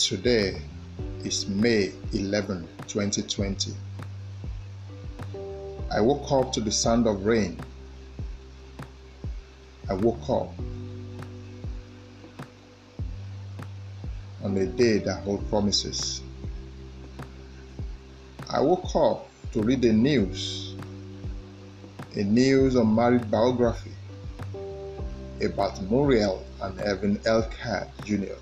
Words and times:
Today 0.00 0.56
is 1.24 1.46
May 1.46 1.92
11, 2.14 2.66
2020. 2.88 3.74
I 5.92 6.00
woke 6.00 6.32
up 6.32 6.54
to 6.54 6.62
the 6.62 6.72
sound 6.72 7.06
of 7.06 7.26
rain. 7.26 7.60
I 9.90 9.92
woke 9.92 10.22
up 10.22 10.48
on 14.42 14.56
a 14.56 14.64
day 14.64 14.98
that 15.00 15.22
holds 15.22 15.44
promises. 15.50 16.22
I 18.48 18.62
woke 18.62 18.96
up 18.96 19.28
to 19.52 19.62
read 19.62 19.82
the 19.82 19.92
news, 19.92 20.76
a 22.14 22.24
news 22.24 22.74
on 22.74 22.94
married 22.94 23.30
biography 23.30 23.92
about 25.42 25.80
Muriel 25.82 26.42
and 26.62 26.80
Evan 26.80 27.18
Elkhad 27.18 27.90
Jr., 28.04 28.34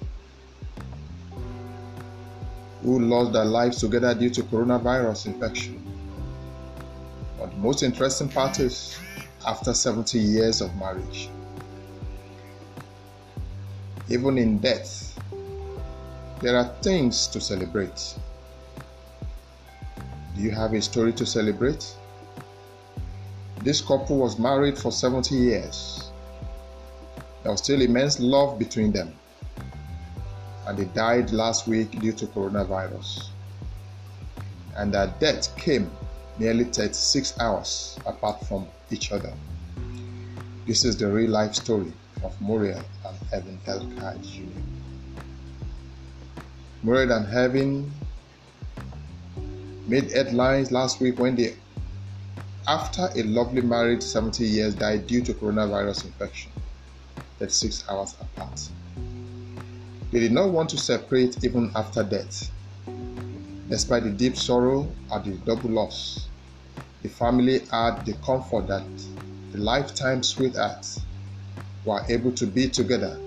who 2.83 3.01
lost 3.01 3.33
their 3.33 3.45
lives 3.45 3.81
together 3.81 4.15
due 4.15 4.31
to 4.31 4.43
coronavirus 4.43 5.27
infection. 5.27 5.83
But 7.39 7.51
the 7.51 7.57
most 7.57 7.83
interesting 7.83 8.29
part 8.29 8.61
is 8.61 8.97
after 9.47 9.75
70 9.75 10.19
years 10.19 10.61
of 10.61 10.75
marriage, 10.77 11.31
even 14.09 14.39
in 14.39 14.59
death, 14.59 15.19
there 16.41 16.57
are 16.57 16.73
things 16.83 17.27
to 17.29 17.41
celebrate. 17.41 18.15
Do 20.37 20.43
you 20.43 20.51
have 20.51 20.73
a 20.73 20.81
story 20.81 21.13
to 21.15 21.27
celebrate? 21.27 21.85
This 23.65 23.81
couple 23.81 24.19
was 24.19 24.39
married 24.39 24.79
for 24.79 24.93
70 24.93 25.35
years. 25.35 26.11
There 27.43 27.51
was 27.53 27.61
still 27.61 27.83
immense 27.83 28.21
love 28.21 28.59
between 28.59 28.93
them. 28.93 29.15
And 30.69 30.79
they 30.79 30.85
died 30.85 31.33
last 31.33 31.67
week 31.67 31.99
due 31.99 32.13
to 32.13 32.27
coronavirus. 32.27 33.31
And 34.77 34.93
their 34.93 35.07
death 35.19 35.57
came 35.57 35.91
nearly 36.39 36.65
36 36.65 37.41
hours 37.41 37.99
apart 38.05 38.45
from 38.47 38.69
each 38.91 39.11
other. 39.11 39.33
This 40.67 40.85
is 40.85 40.99
the 40.99 41.09
real 41.09 41.31
life 41.31 41.55
story 41.55 41.91
of 42.23 42.39
Muriel 42.43 42.83
and 43.07 43.17
Evan 43.33 43.59
Elkhad 43.67 44.23
Jr. 44.23 44.61
Muriel 46.83 47.13
and 47.13 47.27
Evan 47.35 47.91
made 49.87 50.13
headlines 50.13 50.71
last 50.71 51.01
week 51.01 51.19
when 51.19 51.35
they, 51.35 51.57
after 52.69 53.09
a 53.17 53.23
lovely 53.23 53.63
marriage 53.63 54.03
70 54.03 54.45
years, 54.45 54.75
died 54.75 55.07
due 55.07 55.23
to 55.23 55.33
coronavirus 55.33 56.05
infection, 56.05 56.53
36 57.39 57.85
hours 57.89 58.15
apart. 58.21 58.69
They 60.11 60.21
did 60.21 60.33
not 60.33 60.51
want 60.51 60.71
to 60.71 60.79
separate 60.79 61.45
even 61.45 61.71
after 61.75 62.03
death. 62.03 62.51
Despite 63.69 64.05
the 64.05 64.11
deep 64.11 64.37
sorrow 64.37 64.91
at 65.13 65.25
the 65.25 65.33
double 65.33 65.71
loss, 65.71 66.29
the 67.03 67.11
family 67.11 67.59
had 67.71 68.07
the 68.07 68.15
comfort 68.25 68.69
that 68.69 68.87
the 69.53 69.59
lifetime 69.59 70.23
sweethearts 70.23 71.01
were 71.85 72.03
able 72.09 72.33
to 72.33 72.47
be 72.47 72.71
together 72.71 73.21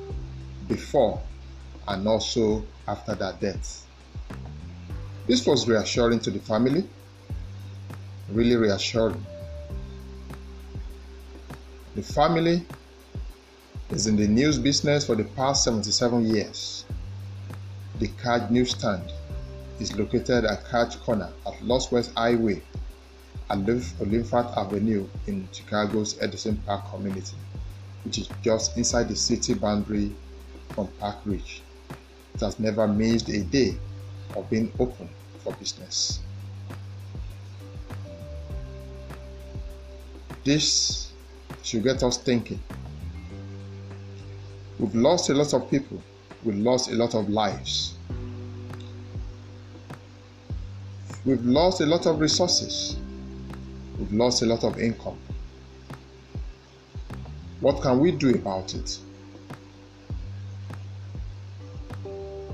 before 0.68 1.22
and 1.88 2.08
also 2.08 2.66
after 2.88 3.14
their 3.14 3.34
death. 3.34 3.86
This 5.28 5.46
was 5.46 5.68
reassuring 5.68 6.20
to 6.22 6.32
the 6.32 6.40
family, 6.40 6.90
really 8.32 8.56
reassuring. 8.56 9.24
The 11.96 12.02
family 12.02 12.66
is 13.92 14.08
in 14.08 14.16
the 14.16 14.28
news 14.28 14.58
business 14.58 15.06
for 15.06 15.16
the 15.16 15.26
past 15.36 15.66
77 15.66 16.26
years. 16.26 16.86
The 18.00 18.08
Kage 18.24 18.50
newsstand 18.50 19.12
is 19.80 19.98
located 19.98 20.46
at 20.46 20.64
Kage 20.72 20.98
Corner 21.02 21.30
at 21.46 21.62
Northwest 21.62 22.14
Highway 22.16 22.62
and 23.50 23.70
Oliphant 23.70 24.48
Avenue 24.58 25.08
in 25.28 25.48
Chicago's 25.52 26.18
Edison 26.22 26.56
Park 26.66 26.90
community, 26.90 27.36
which 28.06 28.18
is 28.18 28.30
just 28.42 28.78
inside 28.78 29.10
the 29.10 29.16
city 29.16 29.54
boundary 29.54 30.16
from 30.70 30.88
Park 31.00 31.18
Ridge. 31.26 31.62
It 32.34 32.40
has 32.40 32.60
never 32.60 32.88
missed 32.88 33.28
a 33.28 33.42
day 33.44 33.76
of 34.38 34.50
being 34.50 34.72
open 34.80 35.10
for 35.40 35.52
business. 35.54 36.20
This 40.46 41.12
should 41.62 41.84
get 41.84 42.02
us 42.04 42.18
thinking. 42.18 42.60
We've 44.82 44.96
lost 44.96 45.30
a 45.30 45.36
lot 45.36 45.54
of 45.54 45.70
people, 45.70 46.02
we've 46.44 46.56
lost 46.56 46.90
a 46.90 46.96
lot 46.96 47.14
of 47.14 47.30
lives, 47.30 47.94
we've 51.24 51.46
lost 51.46 51.82
a 51.82 51.86
lot 51.86 52.08
of 52.08 52.20
resources, 52.20 52.98
we've 54.00 54.12
lost 54.12 54.42
a 54.42 54.48
lot 54.48 54.64
of 54.64 54.80
income. 54.80 55.20
What 57.60 57.84
can 57.84 58.00
we 58.00 58.12
do 58.12 58.32
about 58.32 58.74
it? 58.74 58.98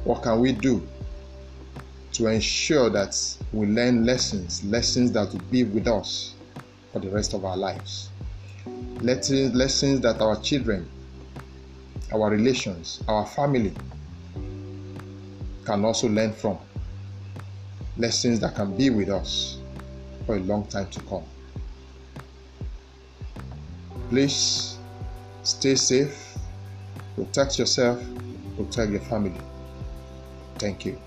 What 0.04 0.22
can 0.22 0.42
we 0.42 0.52
do 0.52 0.86
to 2.12 2.28
ensure 2.28 2.90
that 2.90 3.18
we 3.54 3.68
learn 3.68 4.06
lessons, 4.06 4.66
lessons 4.66 5.14
that 5.14 5.32
will 5.32 5.40
be 5.50 5.64
with 5.64 5.88
us 5.88 6.34
for 6.92 7.00
the 7.00 7.10
rest 7.10 7.34
of 7.34 7.46
our 7.46 7.56
lives? 7.56 8.10
Lessons, 9.00 9.56
lessons 9.56 10.02
that 10.02 10.20
our 10.20 10.36
children, 10.42 10.90
our 12.12 12.30
relations, 12.30 13.04
our 13.08 13.26
family 13.26 13.74
can 15.66 15.84
also 15.84 16.08
learn 16.08 16.34
from. 16.34 16.58
Lessons 17.98 18.40
that 18.40 18.56
can 18.56 18.76
be 18.78 18.90
with 18.90 19.10
us 19.10 19.58
for 20.26 20.36
a 20.36 20.40
long 20.40 20.68
time 20.68 20.88
to 20.90 21.00
come. 21.02 21.24
Please 24.10 24.78
stay 25.44 25.76
safe, 25.76 26.38
protect 27.16 27.58
yourself, 27.58 28.02
protect 28.56 28.92
your 28.92 29.02
family. 29.02 29.42
Thank 30.60 30.86
you. 30.86 31.00